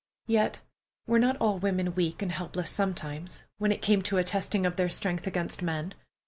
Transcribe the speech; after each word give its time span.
Yet, 0.25 0.61
were 1.05 1.19
not 1.19 1.37
all 1.37 1.59
women 1.59 1.93
weak 1.93 2.23
and 2.23 2.31
helpless 2.31 2.71
sometimes, 2.71 3.43
when 3.59 3.71
it 3.71 3.83
came 3.83 4.01
to 4.01 4.17
a 4.17 4.23
testing 4.23 4.65
of 4.65 4.75
their 4.75 4.89
strength 4.89 5.27
against 5.27 5.61
men? 5.61 5.93